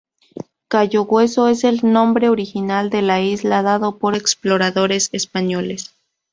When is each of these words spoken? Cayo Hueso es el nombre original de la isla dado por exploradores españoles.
Cayo 0.67 1.03
Hueso 1.03 1.47
es 1.47 1.63
el 1.63 1.81
nombre 1.83 2.27
original 2.29 2.89
de 2.89 3.03
la 3.03 3.21
isla 3.21 3.61
dado 3.61 3.99
por 3.99 4.15
exploradores 4.15 5.09
españoles. 5.11 5.93